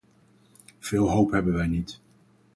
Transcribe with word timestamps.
Veel 0.79 1.09
hoop 1.09 1.31
hebben 1.31 1.53
wij 1.53 1.67
niet. 1.67 1.99